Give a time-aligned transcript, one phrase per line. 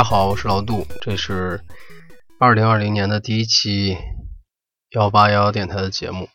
[0.00, 1.62] 大家好，我是老杜，这是
[2.38, 3.98] 二零二零年的第一期
[4.92, 6.30] 幺八幺幺电台的节目。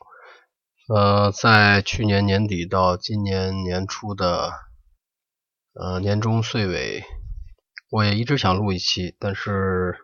[0.88, 4.52] 呃，在去年年底到今年年初的
[5.74, 7.04] 呃年终岁尾，
[7.90, 9.98] 我也一直想录一期，但是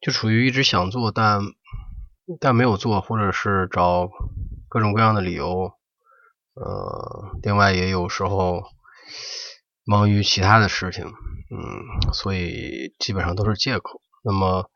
[0.00, 1.40] 就处于一直想做，但
[2.40, 4.10] 但没有做，或者是找
[4.68, 5.74] 各种各样的理由。
[6.54, 8.64] 呃，另外也有时候
[9.88, 14.02] 忙于其他的事情，嗯，所以基本上都是借口。
[14.22, 14.70] 那么，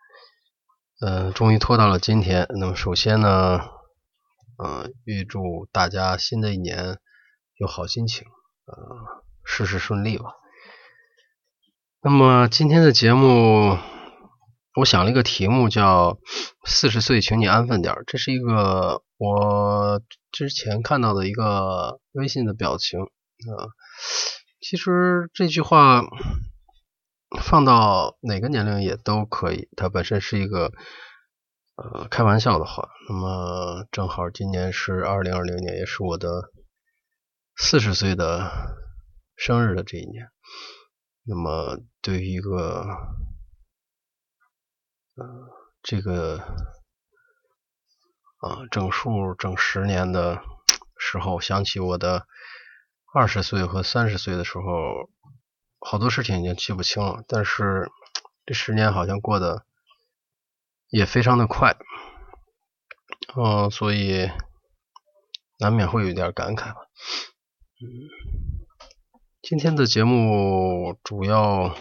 [1.02, 2.46] 呃，终于拖到了今天。
[2.58, 3.60] 那么首先呢，
[4.56, 6.98] 嗯，预祝大家新的一年
[7.58, 8.26] 有好心情，
[8.64, 10.32] 呃，事事顺利吧。
[12.02, 13.76] 那么今天的节目，
[14.76, 16.16] 我想了一个题目，叫
[16.64, 18.02] “四十岁，请你安分点儿”。
[18.08, 20.00] 这是一个我。
[20.32, 23.68] 之前看到的一个微信的表情啊，
[24.72, 26.02] 其实这句话
[27.42, 30.72] 放到哪个年龄也都可以，它本身是一个
[31.76, 32.88] 呃开玩笑的话。
[33.06, 36.50] 那么正好今年是二零二零年，也是我的
[37.54, 38.50] 四十岁的
[39.36, 40.30] 生日的这一年。
[41.24, 42.86] 那么对于一个
[45.16, 45.50] 呃
[45.82, 46.40] 这个。
[48.40, 50.42] 啊，整数整十年的
[50.98, 52.26] 时候，想起我的
[53.14, 55.10] 二十岁和三十岁的时候，
[55.78, 57.24] 好多事情已经记不清了。
[57.28, 57.90] 但是
[58.46, 59.66] 这十年好像过得
[60.88, 61.76] 也非常的快，
[63.36, 64.30] 嗯，所以
[65.58, 66.80] 难免会有一点感慨吧。
[67.82, 67.86] 嗯，
[69.42, 71.76] 今天的节目主要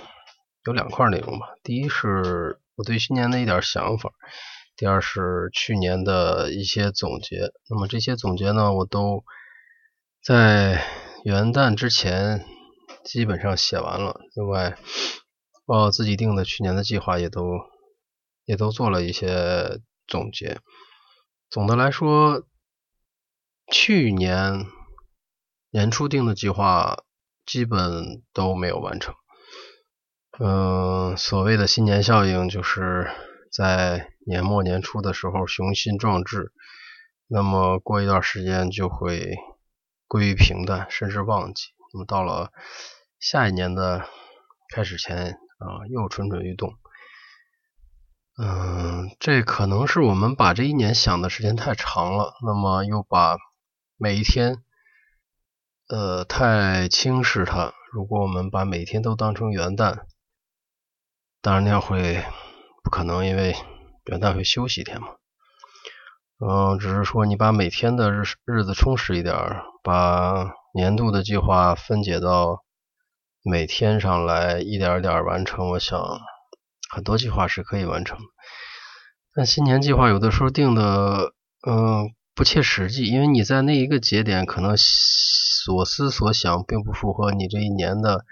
[0.66, 1.48] 有两块内容吧。
[1.64, 4.12] 第一是我对新年的一点想法。
[4.76, 9.24] 第二是去年的一些总结，那么这些总结呢，我都
[10.24, 10.84] 在
[11.24, 12.46] 元旦之前
[13.04, 14.20] 基本上写完了。
[14.36, 14.78] 另外
[15.66, 17.60] 把，我自己定的去年的计划也都
[18.46, 20.60] 也都做了一些总结。
[21.50, 22.46] 总的来说，
[23.72, 24.66] 去年
[25.70, 27.04] 年初定的计划
[27.46, 29.16] 基本都没有完成。
[30.40, 33.10] 嗯，所谓的新年效应就是。
[33.54, 36.54] 在年末年初的时候雄心壮志，
[37.28, 39.36] 那么过一段时间就会
[40.12, 41.70] 归于平淡，甚至忘记。
[41.94, 42.52] 那么到了
[43.18, 44.06] 下一年的
[44.76, 46.74] 开始前啊，又蠢蠢欲动。
[48.38, 53.38] 嗯，这可能是我们把这一年想的时间太长了，那么又把
[53.96, 54.62] 每一天
[55.88, 57.74] 呃太轻视它。
[57.94, 60.02] 如果我们把每天都当成元旦，
[61.42, 62.22] 当然那样会。
[62.84, 63.56] 不可能，因为
[64.06, 65.10] 元旦会休息一天嘛。
[66.44, 69.36] 嗯，只是说你把每天的日日子充实一点，
[69.84, 72.64] 把年度的计划分解到
[73.44, 75.70] 每天上来，一点点完成。
[75.70, 76.00] 我想
[76.90, 78.18] 很多计划是可以完成，
[79.36, 81.34] 但新年计划有的时候定的
[81.68, 88.26] 嗯不切实际，因为你在那一个节点可能所思所想并不符合你这一年的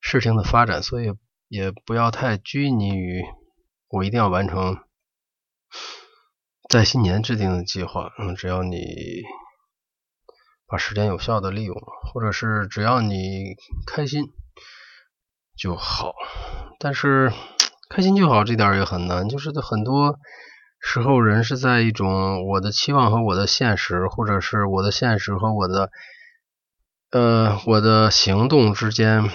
[0.00, 1.14] 事情的发展，所以
[1.48, 3.22] 也不要太拘泥于。
[3.88, 4.76] 我一定要完成
[6.68, 8.12] 在新年制定的计划。
[8.18, 8.78] 嗯，只要你
[10.66, 11.76] 把时间有效的利用，
[12.12, 13.54] 或者是只要你
[13.86, 14.24] 开心
[15.56, 16.14] 就好。
[16.78, 17.32] 但是
[17.88, 20.18] 开心就好这点也很难，就是很多
[20.80, 25.90] 时候人是在一种我的期望和我的现实，或者是我的现实和我的
[27.10, 29.30] 呃我的行动之间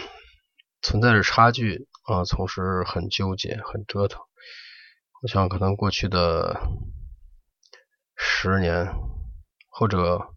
[0.81, 4.21] 存在着差距啊，总是很纠结，很折腾。
[5.21, 6.61] 我想，可能过去的
[8.23, 8.93] 十年
[9.67, 10.27] 或者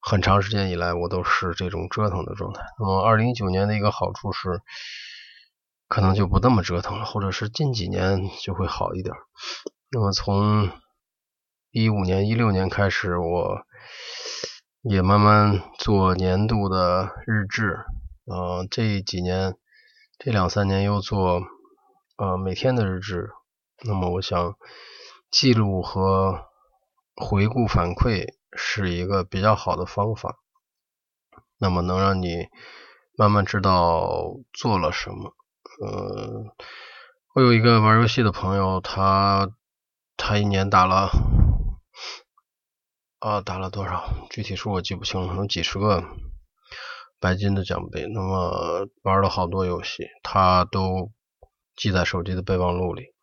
[0.00, 2.62] 很长时间以来，我都是这种折腾的状态。
[2.78, 4.60] 那么，二零一九年的一个好处是，
[5.88, 9.12] 可能就不那么折腾了，或者是近几年就会好一点。
[9.90, 10.70] 那么，从
[11.72, 13.66] 一五年、一六年开始，我
[14.82, 17.84] 也慢慢做年度的日志。
[18.26, 19.56] 呃，这几年、
[20.18, 21.42] 这两三年又做
[22.16, 23.30] 呃每天的日志。
[23.82, 24.54] 那么，我想
[25.32, 26.46] 记录和
[27.16, 30.38] 回顾反馈是一个比较好的方法。
[31.58, 32.48] 那么，能让你
[33.16, 35.34] 慢慢知道做了什么。
[35.80, 36.54] 呃，
[37.34, 39.50] 我有一个玩游戏的朋友，他
[40.16, 41.10] 他一年打了
[43.18, 44.28] 啊打了多少？
[44.30, 46.04] 具体数我记不清了，可能几十个
[47.18, 48.06] 白金的奖杯。
[48.12, 51.12] 那么玩了好多游戏，他都
[51.76, 53.14] 记在手机的备忘录里。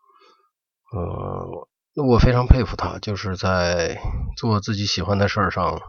[0.94, 4.02] 呃，我非常佩服他，就是在
[4.38, 5.82] 做自己喜欢的事上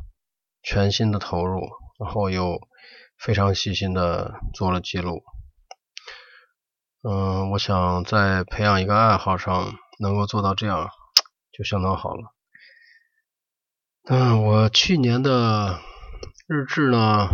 [0.60, 1.60] 全心的投入，
[2.00, 2.58] 然后又
[3.16, 5.22] 非常细心的做了记录。
[7.02, 10.88] 嗯，我想在培养一个爱好上能够做到这样，
[11.52, 12.34] 就相当好了。
[14.04, 15.78] 嗯，我去年的
[16.48, 17.28] 日志呢，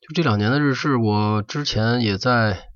[0.00, 2.68] 就这两年的日志，我之前也在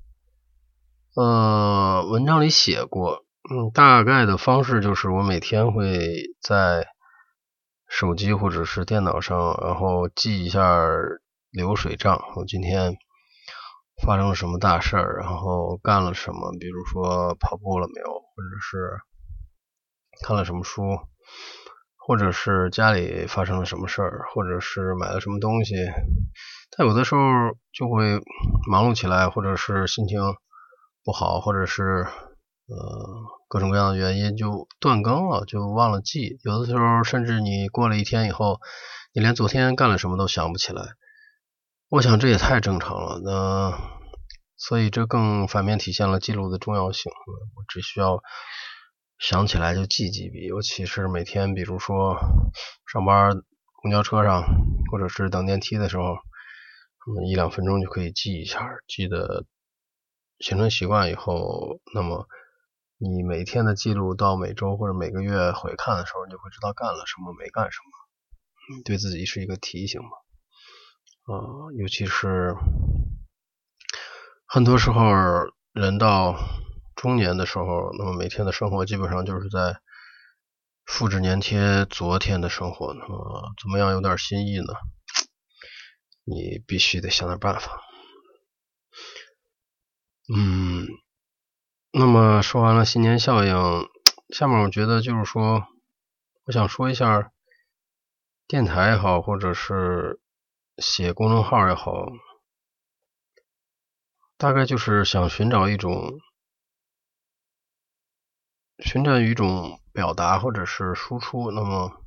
[1.15, 3.25] 呃文章里写过。
[3.51, 5.99] 嗯，大概的方式就是我每天会
[6.41, 6.87] 在
[7.85, 10.87] 手机或者是电脑上，然后记一下
[11.51, 12.23] 流水账。
[12.37, 12.95] 我今天
[14.01, 19.01] 发生了什么大事儿，然后干了什么，比如说跑步了没有，或者是
[20.25, 20.83] 看了什么书，
[21.97, 25.75] 或者是家里发生了什么事儿，或者是买了什么东西。
[26.77, 27.21] 但有的时候
[27.73, 28.17] 就会
[28.71, 30.21] 忙碌起来，或者是心情
[31.03, 32.07] 不好，或者是。
[32.71, 32.77] 呃，
[33.49, 36.39] 各种各样的原因就断更了，就忘了记。
[36.41, 38.61] 有的时候甚至你过了一天以后，
[39.11, 40.81] 你连昨天干了什么都想不起来。
[41.89, 43.19] 我想这也太正常了。
[43.21, 43.77] 那
[44.55, 47.11] 所以这更反面体现了记录的重要性。
[47.57, 48.21] 我只需要
[49.19, 52.15] 想起来就记几笔，尤其是每天，比如说
[52.89, 53.33] 上班
[53.81, 54.45] 公交车上，
[54.89, 56.15] 或者是等电梯的时候，
[57.05, 59.43] 那么一两分钟就可以记一下，记得
[60.39, 62.29] 形成习惯以后，那么。
[63.03, 70.09] 你每天的记录到每周或者每个月回看的时候，你就会知道干了什么，没干什么，对自己是一个提醒嘛。
[71.23, 71.33] 啊，
[71.79, 72.55] 尤其是
[74.45, 75.01] 很多时候
[75.73, 76.35] 人到
[76.95, 79.81] 中年的时候，那么每天的生活基本上就是在
[80.85, 82.93] 复制粘贴昨天的生活。
[82.93, 84.73] 那么怎么样有点新意呢？
[86.23, 87.81] 你必须得想点办法。
[90.31, 90.87] 嗯。
[91.93, 93.53] 那么说完了新年效应，
[94.29, 95.67] 下面我觉得就是说，
[96.45, 97.33] 我想说一下
[98.47, 100.21] 电台也好，或者是
[100.77, 102.05] 写公众号也好，
[104.37, 106.13] 大概就是想寻找一种，
[108.79, 111.51] 寻找一种表达或者是输出。
[111.51, 112.01] 那么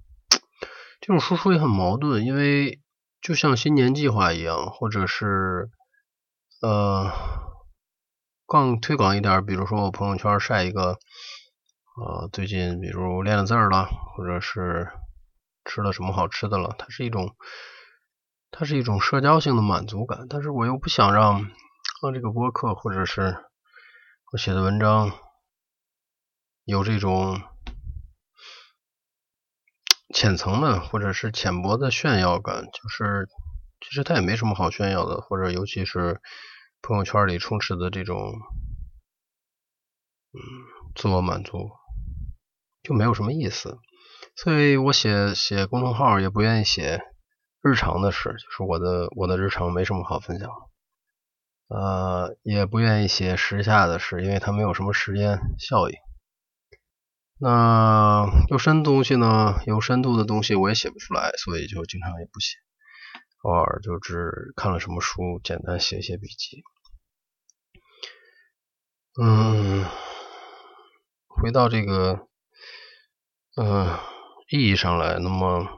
[1.02, 2.80] 这种输出也很矛盾，因为
[3.20, 5.68] 就像新年计划一样，或者是
[6.62, 7.52] 呃。
[8.46, 10.98] 更推广一点，比如说我朋友圈晒一个，
[11.96, 14.90] 呃，最近比如练了字了，或者是
[15.64, 17.34] 吃了什么好吃的了，它是一种，
[18.50, 20.26] 它是一种社交性的满足感。
[20.28, 21.50] 但是我又不想让
[22.02, 23.34] 让这个播客或者是
[24.30, 25.10] 我写的文章
[26.64, 27.40] 有这种
[30.14, 33.26] 浅层的或者是浅薄的炫耀感，就是
[33.80, 36.20] 其实它也没什么好炫耀的，或者尤其是。
[36.86, 38.18] 朋友圈里充斥的这种，
[40.32, 40.38] 嗯，
[40.94, 41.70] 自我满足
[42.82, 43.78] 就没有什么意思，
[44.36, 47.00] 所以我写写公众号也不愿意写
[47.62, 50.50] 日常的事，就是我的我的日常没什么好分享，
[51.68, 55.96] 呃，也不愿意写时下的事，因为它没有什么时间效应。
[57.40, 59.54] 那有深度东西呢？
[59.66, 62.58] 有深度的东西我也写不出来，所以就经常也不写，
[63.40, 66.62] 偶尔就只看了什么书，简单写写笔记。
[69.16, 69.84] 嗯，
[71.28, 72.26] 回到这个，
[73.54, 73.96] 嗯，
[74.48, 75.68] 意义上来，那么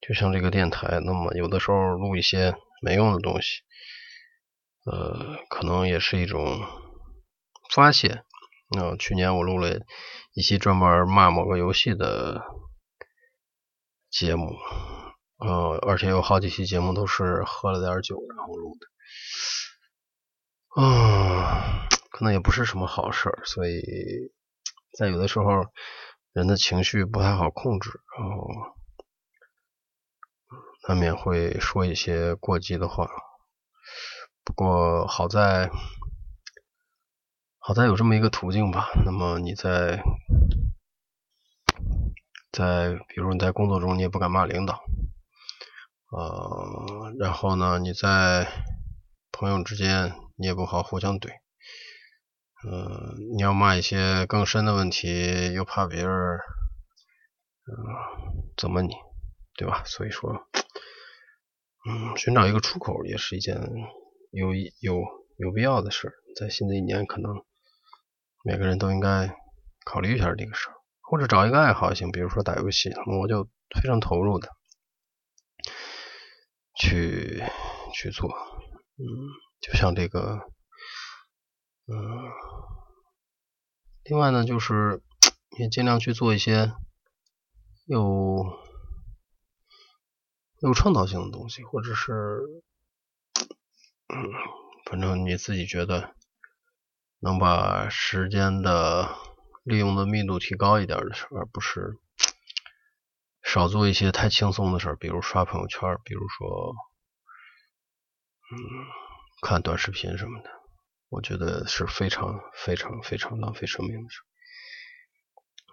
[0.00, 3.62] 就像这个电台，那么有的时候录一些没用的东西，
[4.84, 6.60] 呃，可能也是一种
[7.74, 8.22] 发泄。
[8.70, 9.80] 那去年我录了
[10.32, 12.44] 一期专门骂某个游戏的
[14.08, 14.56] 节目，
[15.38, 18.78] 呃，而且有好几期节目都是喝了点酒然后录
[20.76, 21.88] 的，啊。
[22.24, 23.82] 那也不是什么好事儿，所以
[24.96, 25.66] 在有的时候，
[26.32, 28.46] 人的情绪不太好控制，然后
[30.86, 33.10] 难免会说一些过激的话。
[34.44, 35.68] 不过好在，
[37.58, 38.92] 好在有这么一个途径吧。
[39.04, 40.00] 那么你在
[42.52, 44.80] 在，比如你在工作中，你也不敢骂领导，
[46.12, 48.46] 呃，然后呢，你在
[49.32, 51.41] 朋友之间，你也不好互相怼。
[52.64, 56.38] 嗯，你要骂一些更深的问题，又怕别人
[57.66, 57.74] 嗯
[58.56, 58.94] 怎么你，
[59.56, 59.82] 对吧？
[59.84, 60.46] 所以说，
[61.88, 63.56] 嗯，寻找一个出口也是一件
[64.30, 65.02] 有有
[65.38, 66.12] 有必要的事。
[66.36, 67.44] 在新的一年，可能
[68.44, 69.34] 每个人都应该
[69.84, 72.90] 考虑一下这个事儿，或者找一个爱好也行，比如说打游戏，
[73.20, 73.48] 我就
[73.82, 74.48] 非常投入的
[76.76, 77.42] 去
[77.92, 79.02] 去做，嗯，
[79.60, 80.38] 就像这个。
[81.88, 81.96] 嗯，
[84.04, 85.02] 另外呢，就是
[85.58, 86.72] 也尽量去做一些
[87.86, 88.44] 有
[90.60, 92.62] 有创造性的东西，或者是
[94.08, 94.30] 嗯，
[94.86, 96.14] 反正你自己觉得
[97.18, 99.16] 能把时间的
[99.64, 101.98] 利用的密度提高一点的事，而不是
[103.42, 106.74] 少做一些太轻松的事，比如刷朋友圈，比如说，
[108.52, 108.56] 嗯，
[109.42, 110.61] 看短视频什么的。
[111.12, 114.22] 我觉得是非常非常非常浪费生命的事。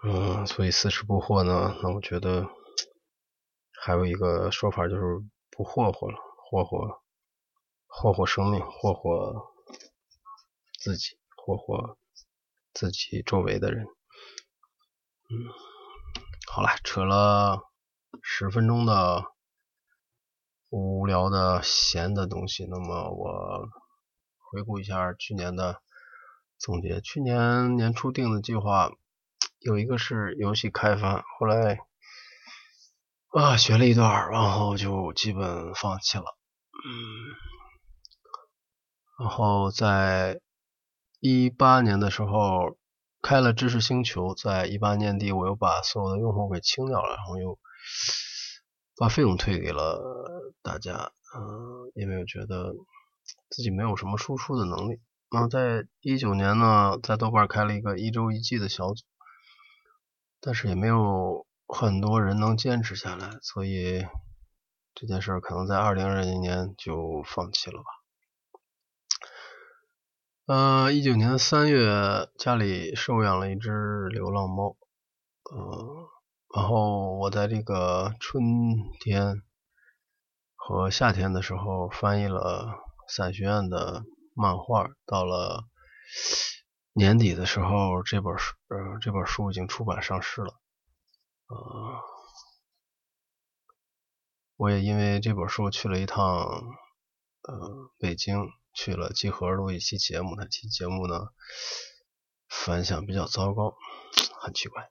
[0.02, 2.46] 嗯，所以四十不惑呢，那我觉得
[3.72, 5.02] 还有一个说法就是
[5.50, 7.00] 不霍霍了，霍霍
[7.86, 9.54] 霍霍生命，霍霍
[10.78, 11.96] 自己，霍霍
[12.74, 13.86] 自己周围的人。
[15.30, 15.48] 嗯，
[16.52, 17.62] 好了，扯了
[18.22, 19.24] 十分钟的
[20.68, 23.79] 无聊的闲的东西，那么我。
[24.50, 25.80] 回顾一下去年的
[26.58, 28.90] 总结，去年年初定的计划
[29.60, 31.78] 有一个是游戏开发，后来
[33.28, 36.24] 啊学了一段，然后就基本放弃了。
[36.84, 36.90] 嗯，
[39.20, 40.40] 然后在
[41.20, 42.76] 一八年的时候
[43.22, 47.56] 开了知识星球，在一八年底我又把所有的用户给清掉了，然后又
[48.96, 50.02] 把费用退给了
[50.60, 52.74] 大家，嗯，因为我觉得。
[53.48, 55.00] 自己没有什么输出的能力。
[55.32, 59.04] 那在一九年呢，在豆瓣开了一个一周一季的小组，
[60.40, 64.04] 但是也没有很多人能坚持下来，所以
[64.92, 67.86] 这件事可能在二零二零年就放弃了吧。
[70.46, 74.76] 呃，一九年三月，家里收养了一只流浪猫，
[75.52, 76.08] 呃，
[76.56, 78.42] 然后我在这个春
[78.98, 79.44] 天
[80.56, 82.89] 和夏天的时候翻译了。
[83.12, 85.64] 伞学院的漫画到了
[86.92, 90.60] 年底的时候，这本书呃这本书已经出版上市了。
[91.48, 91.56] 呃，
[94.54, 96.24] 我也因为这本书去了一趟
[97.42, 101.30] 呃北京，去了集合录一期节目，那期节目呢
[102.48, 103.74] 反响比较糟糕，
[104.40, 104.88] 很奇怪。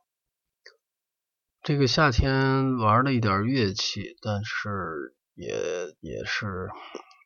[1.61, 6.69] 这个夏天玩了一点乐器，但是也也是。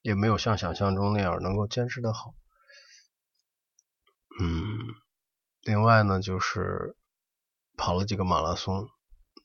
[0.03, 2.36] 也没有像想象中那样能够坚持的好，
[4.38, 4.77] 嗯，
[5.62, 6.98] 另外呢，就是
[7.77, 8.89] 跑了几个马拉松，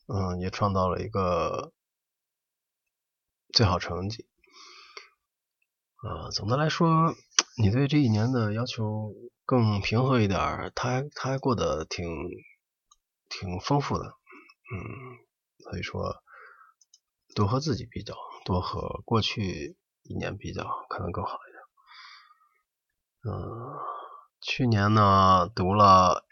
[0.09, 1.73] 嗯，也创造了一个
[3.53, 4.27] 最好成绩，
[6.03, 7.15] 呃，总的来说，
[7.57, 12.05] 你对这一年的要求更平和一点，他还他还过得挺
[13.29, 14.83] 挺丰富的，嗯，
[15.71, 16.17] 所以说
[17.37, 19.77] 多和自己比较，多和过去。
[20.09, 23.37] 一年比较可能更好一点。
[23.37, 23.77] 嗯，
[24.41, 26.25] 去年呢读了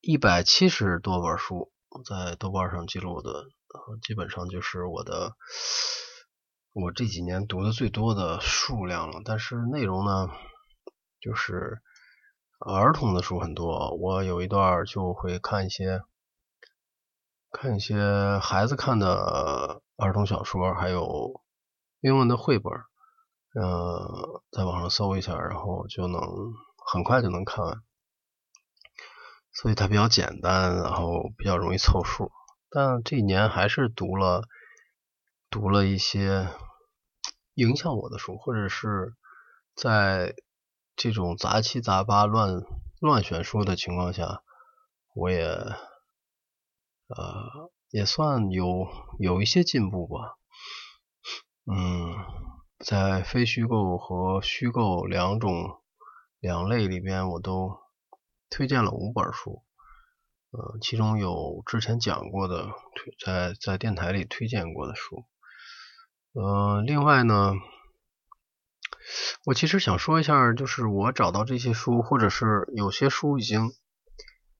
[0.00, 1.70] 一百七十多本书，
[2.06, 3.44] 在豆瓣上记录的，
[4.02, 5.36] 基本上就是我的
[6.72, 9.20] 我这几年读的最多的数量了。
[9.26, 10.30] 但是内容呢，
[11.20, 11.82] 就是
[12.60, 13.94] 儿童的书很多。
[13.96, 16.00] 我有一段就会看一些
[17.50, 21.43] 看一些孩子看的儿童小说，还有。
[22.04, 22.70] 英文的绘本，
[23.54, 26.20] 呃，在网上搜一下，然后就能
[26.92, 27.82] 很快就能看完，
[29.54, 32.30] 所以它比较简单，然后比较容易凑数。
[32.68, 34.42] 但这一年还是读了
[35.48, 36.50] 读了一些
[37.54, 39.14] 影响我的书，或者是
[39.74, 40.34] 在
[40.96, 42.60] 这种杂七杂八、乱
[43.00, 44.42] 乱选书的情况下，
[45.14, 45.46] 我也
[47.08, 50.36] 呃也算有有一些进步吧。
[51.66, 52.14] 嗯，
[52.78, 55.80] 在非虚构和虚构两种
[56.38, 57.78] 两类里边，我都
[58.50, 59.62] 推荐了五本书，
[60.50, 65.24] 呃，其中有之前讲过的推，在在电台里推荐过的书，
[66.34, 67.54] 呃，另外呢，
[69.46, 73.72] 我其实想说一下，就是我找到这些书，或者是有些书已经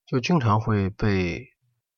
[0.06, 1.48] 就经常会被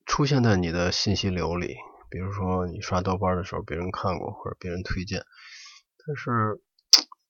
[0.05, 1.77] 出现在你的信息流里。
[2.09, 5.23] 比如说你刷豆瓣的时候，别人看过或者别人推荐，
[6.05, 6.61] 但是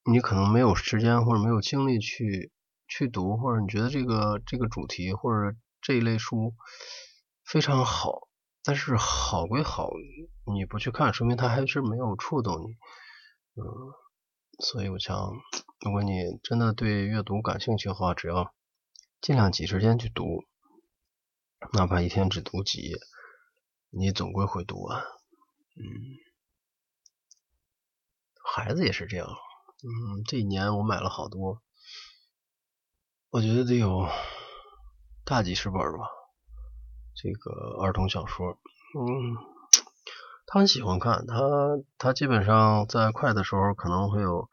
[0.10, 2.52] 你可能没有时间或者没有精力去
[2.88, 6.54] 去读，或者你觉得这个这个主题或者这一类书
[7.44, 8.28] 非常好，
[8.64, 9.90] 但是好归好，
[10.46, 12.78] 你不去看，说明它还是没有触动你。
[13.56, 13.64] 嗯，
[14.60, 15.32] 所以我想，
[15.84, 18.54] 如果你真的对阅读感兴趣的话，只要
[19.22, 20.44] 尽量挤时间去读，
[21.74, 22.98] 哪怕一天只读几页。
[23.98, 25.02] 你总归会读完，
[25.76, 25.84] 嗯，
[28.44, 31.62] 孩子也是这样，嗯，这一年我买了好多，
[33.32, 34.08] 我觉得得有
[35.26, 36.10] 大几十本吧，
[37.16, 38.60] 这个儿童小说，
[39.00, 39.36] 嗯，
[40.46, 41.36] 他很喜欢看，他
[41.98, 44.48] 他基本上在快的时候可能会有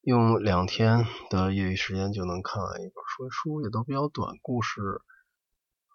[0.00, 5.00] 用两天的业余时间就能看完一本书，书也都比较短，故事，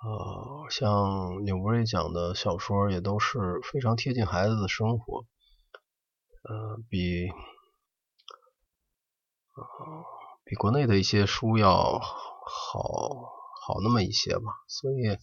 [0.06, 5.26] 呃，像纽伯瑞讲的小说也都是非常贴近孩子的生活，
[6.44, 7.32] 呃，比，
[10.44, 12.80] 比国内的一些书要好
[13.66, 14.44] 好那么一些吧。
[14.68, 15.18] 所以，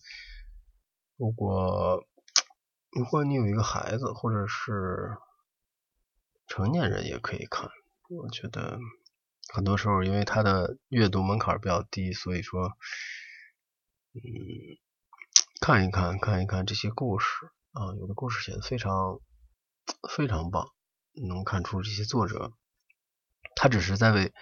[1.19, 2.03] 如果
[2.91, 5.19] 如果你有一个孩子，或者是
[6.47, 7.69] 成年人也可以看。
[8.09, 8.79] 我觉得
[9.53, 12.73] 很多时候，因为他的阅读门槛比较低，所以说，
[14.13, 14.21] 嗯，
[15.61, 17.27] 看一看，看一看这些故事
[17.73, 19.21] 啊，有的故事写的非常
[20.09, 20.67] 非常棒，
[21.29, 22.53] 能看出这些作者
[23.55, 24.33] 他只是在为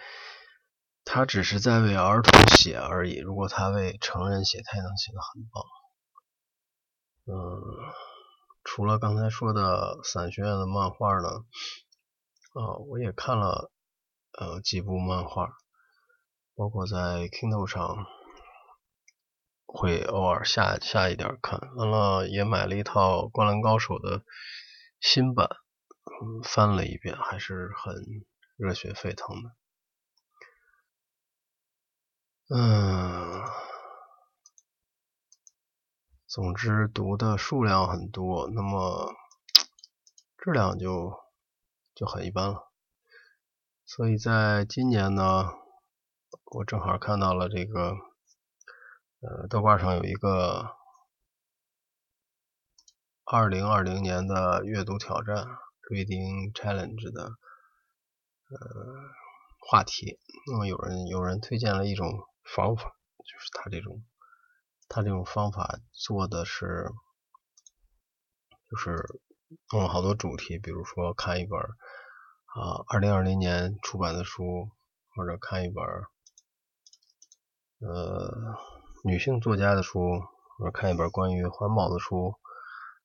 [1.04, 3.18] 他只是在为儿童写而已。
[3.18, 5.64] 如果他为成人写，他也能写的很棒。
[7.26, 7.34] 嗯，
[8.64, 11.28] 除了刚才说的伞学院的漫画呢？
[12.54, 13.70] 啊，我也看了
[14.32, 15.50] 呃几部漫画，
[16.54, 18.06] 包括在 Kindle 上
[19.68, 24.24] 会偶尔下下一点看，完了也买了一套《灌篮高手》的
[24.98, 25.48] 新版，
[26.42, 27.94] 翻了一遍，还是很
[28.56, 29.50] 热血沸腾的。
[32.56, 33.44] 嗯，
[36.26, 39.12] 总之读的数量很多，那么
[40.36, 41.16] 质量就。
[41.98, 42.70] 就很一般了，
[43.84, 45.50] 所以在今年呢，
[46.44, 47.96] 我正好看到了这个，
[49.20, 50.76] 呃，豆瓣上有一个
[53.24, 55.46] 二零二零年的阅读挑战
[55.90, 58.58] （Reading Challenge） 的呃
[59.58, 60.18] 话题。
[60.46, 62.12] 那么有人有人推荐了一种
[62.44, 62.82] 方法，
[63.18, 64.04] 就是他这种
[64.88, 66.88] 他这种方法做的是，
[68.70, 69.20] 就是
[69.72, 71.58] 弄了好多主题，比如说看一本。
[72.48, 74.70] 啊，二零二零年出版的书，
[75.14, 75.84] 或者看一本
[77.80, 78.56] 呃
[79.04, 80.20] 女性作家的书，
[80.56, 82.34] 或者看一本关于环保的书，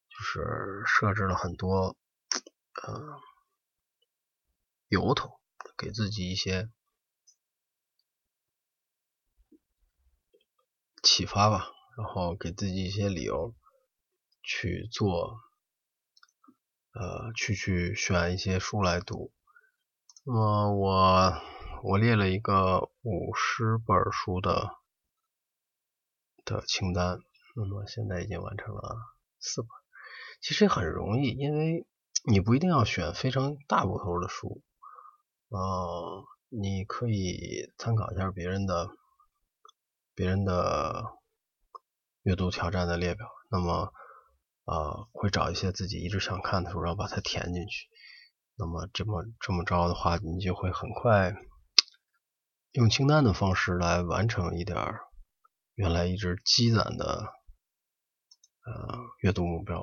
[0.09, 1.95] 就是设置了很多
[2.83, 3.19] 呃
[4.87, 5.39] 由头，
[5.77, 6.69] 给自己一些
[11.01, 13.53] 启发吧，然后给自己一些理由
[14.41, 15.39] 去做。
[16.95, 19.33] 呃，去去选一些书来读。
[20.23, 21.33] 那么我
[21.81, 24.75] 我列了一个五十本书的
[26.45, 27.19] 的清单，
[27.55, 28.97] 那么现在已经完成了
[29.39, 29.69] 四本。
[30.41, 31.85] 其实很容易，因为
[32.29, 34.61] 你不一定要选非常大部头的书，
[35.49, 38.89] 呃，你可以参考一下别人的
[40.15, 41.03] 别人的
[42.23, 43.27] 阅读挑战的列表。
[43.49, 43.91] 那么。
[44.65, 47.89] 啊，会找一些自己一直想看的书，然后把它填进去。
[48.55, 51.35] 那么这么这么着的话，你就会很快
[52.71, 54.77] 用清单的方式来完成一点
[55.75, 57.33] 原来一直积攒的
[58.65, 59.81] 呃阅读目标。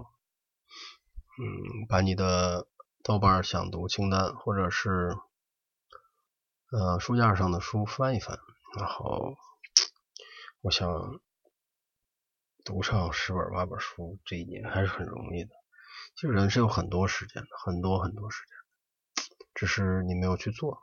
[1.39, 2.69] 嗯，把你的
[3.03, 5.17] 豆瓣想读清单或者是
[6.71, 8.39] 呃书架上的书翻一翻，
[8.79, 9.35] 然后
[10.61, 10.89] 我想。
[12.63, 15.51] 读上十本八本书，这一年还是很容易的。
[16.15, 19.25] 其实人是有很多时间的，很多很多时间，
[19.55, 20.79] 只是你没有去做。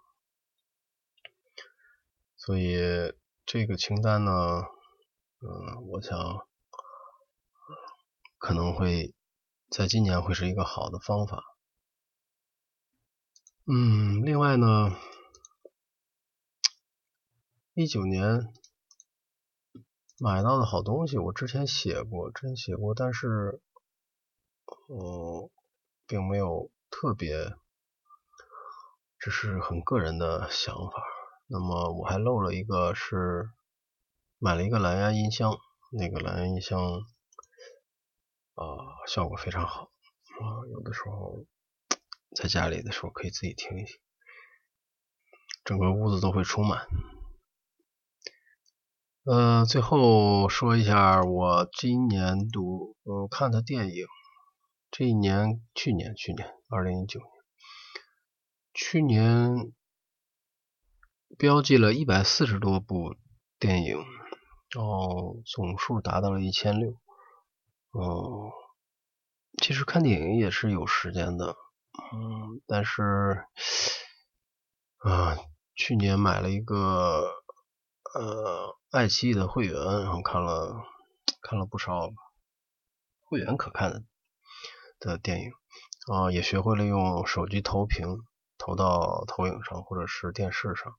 [2.36, 3.14] 所以
[3.46, 4.64] 这个清单呢，
[5.40, 6.48] 嗯，我想
[8.38, 9.14] 可能会
[9.70, 11.44] 在今年会是一个好的方法。
[13.66, 14.96] 嗯，另外呢，
[17.74, 18.54] 一九年。
[20.20, 23.62] 买到的好东西，我之前写过，之前写过，但是，
[24.88, 25.52] 呃，
[26.08, 27.54] 并没有特别，
[29.20, 31.04] 只是很个人的想法。
[31.46, 33.52] 那么我还漏了一个，是
[34.40, 35.58] 买了一个蓝牙音箱，
[35.92, 36.80] 那个蓝牙音箱
[38.54, 38.66] 啊，
[39.08, 41.46] 效果非常好啊，有的时候
[42.36, 43.96] 在家里的时候可以自己听一听，
[45.64, 46.86] 整个屋子都会充满。
[49.24, 54.06] 呃，最后说一下我今年读呃看的电影，
[54.92, 57.30] 这一年去年去年二零一九年，
[58.74, 59.74] 去年
[61.38, 63.16] 标记了一百四十多部
[63.60, 63.98] 电影，
[64.76, 67.00] 哦，总数达到了一千六，
[67.92, 68.52] 哦，
[69.62, 71.56] 其实看电影也是有时间的，
[72.14, 73.46] 嗯，但是
[74.98, 75.38] 啊，
[75.76, 77.24] 去年买了一个
[78.14, 78.76] 呃。
[78.90, 80.82] 爱奇艺的会员，然后看了
[81.42, 82.10] 看了不少
[83.26, 84.04] 会员可看的
[84.98, 85.52] 的电影
[86.10, 88.24] 啊，也学会了用手机投屏，
[88.58, 90.96] 投到投影上或者是电视上，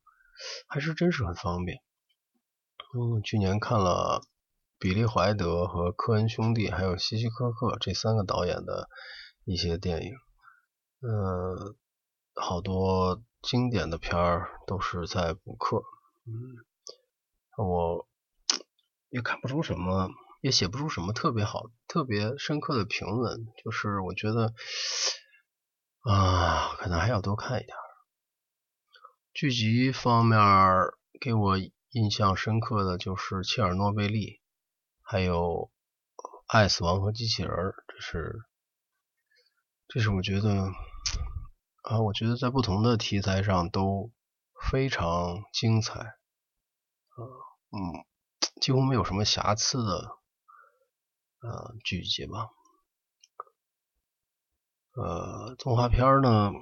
[0.68, 1.80] 还是真是很方便。
[2.94, 4.22] 嗯，去年看了
[4.78, 8.88] 比利怀德和科恩兄弟还有希区柯克这三个导演的
[9.44, 10.12] 一些电影，
[11.00, 11.76] 呃，
[12.34, 15.82] 好多经典的片儿都是在补课。
[16.24, 16.64] 嗯，
[17.62, 18.08] 我
[19.10, 20.08] 也看不出什么，
[20.40, 24.54] 也写不出什么特别好、特别深刻的评论，就是我觉得
[26.00, 27.76] 啊，可能还要多看一点。
[29.34, 30.40] 剧集方面
[31.20, 31.58] 给我。
[31.98, 34.40] 印象深刻的就是切尔诺贝利，
[35.02, 35.68] 还有
[36.46, 37.50] 《爱死亡和机器人》，
[37.88, 38.44] 这是
[39.88, 40.70] 这是我觉得
[41.82, 44.12] 啊，我觉得在不同的题材上都
[44.70, 47.18] 非常精彩，啊
[47.72, 48.06] 嗯，
[48.60, 50.18] 几乎没有什么瑕疵的
[51.40, 52.48] 呃剧集吧。
[54.92, 56.52] 呃，动画片呢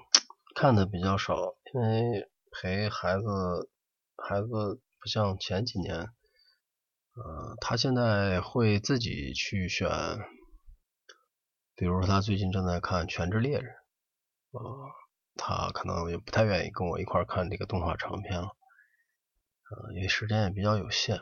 [0.54, 1.36] 看的比较少，
[1.74, 3.70] 因为陪孩子
[4.16, 4.80] 孩子。
[5.06, 9.88] 像前几年，呃，他现在会自己去选，
[11.74, 13.64] 比如说他最近正在看《全职猎人》，
[14.58, 14.90] 呃，
[15.36, 18.48] 他可能也不太愿意跟我一块看这个动画长片了，
[19.70, 21.20] 呃，因为时间也比较有限。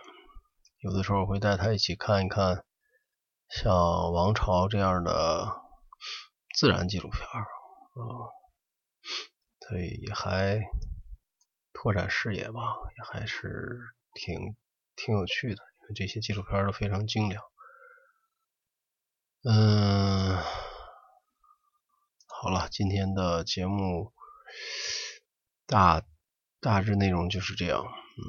[0.79, 2.65] 有的时候会带他一起看一看
[3.49, 3.73] 像
[4.11, 5.63] 《王朝》这样的
[6.57, 7.45] 自然纪录片，啊，
[9.69, 10.61] 所以也还。
[11.85, 12.63] 拓展视野吧，
[12.97, 13.79] 也还是
[14.15, 14.57] 挺
[14.97, 17.43] 挺有趣的，因为这些纪录片都非常精良。
[19.43, 20.35] 嗯，
[22.27, 24.15] 好了，今天的节目
[25.67, 26.03] 大
[26.59, 27.85] 大致内容就是这样。
[27.85, 28.25] 嗯，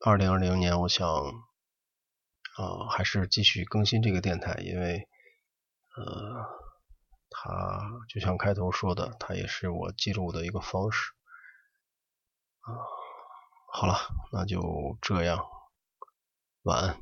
[0.00, 5.08] 二零二零年，我想啊，还是继续更新这个电台，因为
[5.96, 6.44] 呃，
[7.30, 7.80] 它
[8.10, 11.14] 就像开头说的，它也是我记录的一个方式。
[12.62, 12.78] 啊，
[13.72, 13.96] 好了，
[14.32, 15.44] 那就这样，
[16.62, 16.96] 晚安。